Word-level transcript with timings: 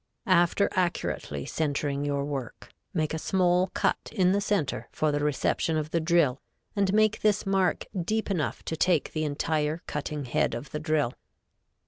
After 0.25 0.67
accurately 0.71 1.45
centering 1.45 2.03
your 2.03 2.25
work, 2.25 2.69
make 2.91 3.13
a 3.13 3.19
small 3.19 3.67
cut 3.75 4.11
in 4.11 4.31
the 4.31 4.41
center 4.41 4.89
for 4.91 5.11
the 5.11 5.23
reception 5.23 5.77
of 5.77 5.91
the 5.91 5.99
drill 5.99 6.41
and 6.75 6.91
make 6.91 7.21
this 7.21 7.45
mark 7.45 7.85
deep 8.03 8.31
enough 8.31 8.63
to 8.65 8.75
take 8.75 9.11
the 9.11 9.25
entire 9.25 9.83
cutting 9.85 10.25
head 10.25 10.55
of 10.55 10.71
the 10.71 10.79
drill. 10.79 11.13